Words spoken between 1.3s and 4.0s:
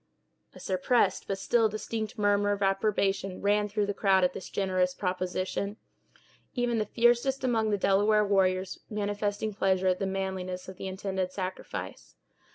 still distinct murmur of approbation ran through the